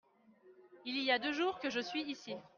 Il 0.85 0.97
y 0.97 1.11
a 1.11 1.19
deux 1.19 1.31
jours 1.31 1.59
que 1.59 1.69
je 1.69 1.79
suis 1.79 2.01
ici. 2.09 2.33